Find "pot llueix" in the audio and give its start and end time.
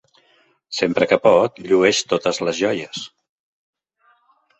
1.25-1.99